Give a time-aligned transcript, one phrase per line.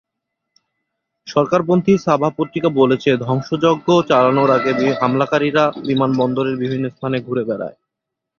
[1.27, 7.77] সরকারপন্থী Sabah পত্রিকা বলেছে, ধ্বংসযজ্ঞ চালানোর আগে হামলাকারীরা বিমানবন্দরের বিভিন্ন স্থানে ঘুরে বেড়ায়।